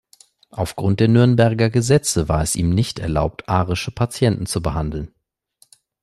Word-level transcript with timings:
Aufgrund 0.49 0.99
der 0.99 1.07
Nürnberger 1.09 1.69
Gesetze 1.69 2.27
war 2.27 2.41
es 2.41 2.55
ihm 2.55 2.71
nicht 2.71 2.97
erlaubt, 2.97 3.47
arische 3.47 3.91
Patienten 3.91 4.47
zu 4.47 4.59
behandeln. 4.59 5.13